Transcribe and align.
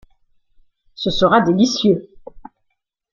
Ce 0.95 1.11
sera 1.11 1.41
délicieux. 1.41 2.09